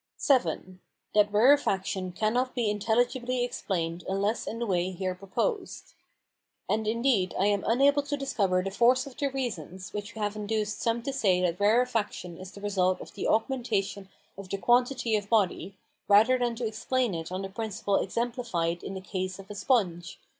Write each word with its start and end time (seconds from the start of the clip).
VII. 0.19 0.79
That 1.13 1.31
rarefaction 1.31 2.11
cannot 2.11 2.55
be 2.55 2.71
intelligibly 2.71 3.43
explained 3.43 4.03
unless 4.09 4.47
in 4.47 4.57
the 4.57 4.65
way 4.65 4.89
here 4.89 5.13
proposed. 5.13 5.93
And 6.67 6.87
indeed 6.87 7.35
I 7.39 7.45
am 7.45 7.63
unable 7.67 8.01
to 8.01 8.17
discover 8.17 8.63
the 8.63 8.71
force 8.71 9.05
of 9.05 9.15
the 9.15 9.27
reasons 9.27 9.93
which 9.93 10.13
have 10.13 10.35
induced 10.35 10.81
some 10.81 11.03
to 11.03 11.13
say 11.13 11.39
that 11.41 11.59
rarefaction 11.59 12.39
is 12.39 12.51
the 12.51 12.61
result 12.61 12.99
of 12.99 13.13
the 13.13 13.27
augmentation 13.27 14.09
of 14.39 14.49
the 14.49 14.57
quantity 14.57 15.15
of 15.15 15.29
body, 15.29 15.75
rather 16.07 16.35
than 16.39 16.55
to 16.55 16.65
explain 16.65 17.13
it 17.13 17.31
on 17.31 17.43
the 17.43 17.49
principle 17.49 17.97
exemplified 18.01 18.81
in 18.81 18.95
the 18.95 19.01
case 19.01 19.37
of 19.37 19.51
a 19.51 19.53
sponge. 19.53 20.17